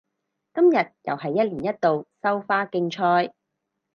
[0.55, 3.35] 今日又係一年一度收花競賽